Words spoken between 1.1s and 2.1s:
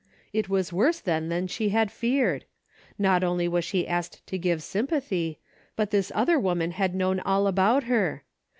than she had